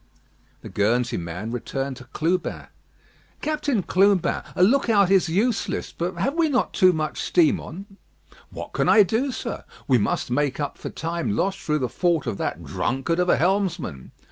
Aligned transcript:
The 0.61 0.69
Guernsey 0.69 1.17
man 1.17 1.51
returned 1.51 1.97
to 1.97 2.05
Clubin. 2.05 2.65
"Captain 3.39 3.83
Clubin, 3.83 4.41
a 4.55 4.63
look 4.63 4.89
out 4.89 5.11
is 5.11 5.29
useless; 5.29 5.93
but 5.95 6.15
have 6.15 6.33
we 6.33 6.49
not 6.49 6.73
too 6.73 6.91
much 6.91 7.21
steam 7.21 7.59
on?" 7.59 7.85
"What 8.49 8.73
can 8.73 8.89
I 8.89 9.03
do, 9.03 9.31
sir? 9.31 9.63
We 9.87 9.99
must 9.99 10.31
make 10.31 10.59
up 10.59 10.79
for 10.79 10.89
time 10.89 11.35
lost 11.35 11.59
through 11.59 11.77
the 11.77 11.87
fault 11.87 12.25
of 12.25 12.39
that 12.39 12.63
drunkard 12.63 13.19
of 13.19 13.29
a 13.29 13.37
helmsman." 13.37 14.11